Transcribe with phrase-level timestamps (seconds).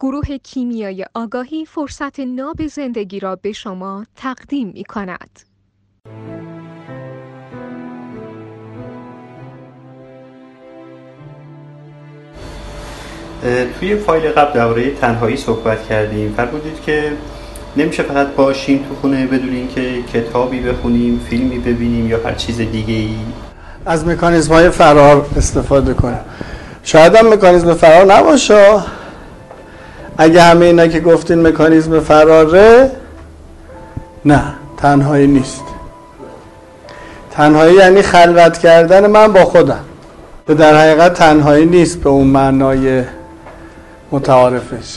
[0.00, 5.40] گروه کیمیای آگاهی فرصت ناب زندگی را به شما تقدیم می کند.
[13.80, 16.34] توی فایل قبل درباره تنهایی صحبت کردیم.
[16.36, 17.12] فرمودید که
[17.76, 22.94] نمیشه فقط باشیم تو خونه بدون اینکه کتابی بخونیم فیلمی ببینیم یا هر چیز دیگه
[22.94, 23.16] ای
[23.86, 26.20] از مکانیزم های فرار استفاده کنیم.
[26.82, 28.82] شاید هم مکانیزم فرار نباشه.
[30.20, 32.90] اگه همه اینا که گفتین مکانیزم فراره
[34.24, 34.42] نه
[34.76, 35.64] تنهایی نیست.
[37.30, 39.84] تنهایی یعنی خلوت کردن من با خودم.
[40.46, 43.04] که در حقیقت تنهایی نیست به اون معنای
[44.12, 44.96] متعارفش.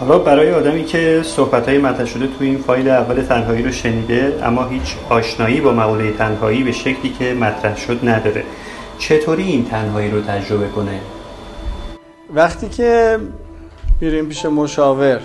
[0.00, 4.40] حالا برای آدمی که صحبت های مطرح شده تو این فایل اول تنهایی رو شنیده
[4.44, 8.42] اما هیچ آشنایی با مقوله تنهایی به شکلی که مطرح شد نداره.
[8.98, 11.00] چطوری این تنهایی رو تجربه کنه؟
[12.34, 13.18] وقتی که
[14.00, 15.20] میریم پیش مشاور.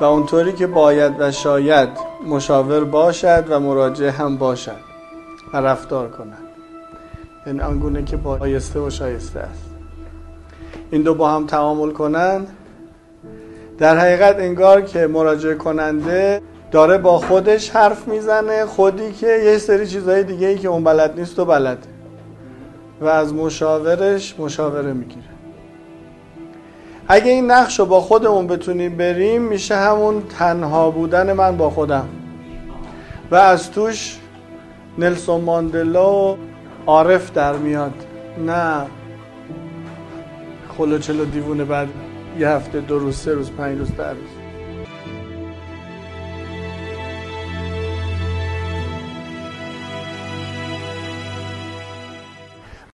[0.00, 1.88] و اونطوری که باید و شاید
[2.26, 4.76] مشاور باشد و مراجع هم باشد
[5.52, 6.38] و رفتار کند.
[7.46, 9.70] این یعنی آنگونه که بایسته و شایسته است.
[10.90, 12.48] این دو با هم تعامل کنند.
[13.78, 19.86] در حقیقت انگار که مراجعه کننده داره با خودش حرف می‌زنه خودی که یه سری
[19.86, 21.86] چیزهای دیگه ای که اون بلد نیست و بلد
[23.00, 25.41] و از مشاورش مشاوره می‌گیره.
[27.12, 32.08] اگه این نقش رو با خودمون بتونیم بریم میشه همون تنها بودن من با خودم.
[33.30, 34.18] و از توش
[34.98, 36.38] نلسون ماندلا و
[36.86, 37.94] عارف در میاد.
[38.46, 38.86] نه.
[40.78, 41.88] خلوچلو دیوونه بعد
[42.38, 44.41] یه هفته دو روز سه روز پنج روز در روز.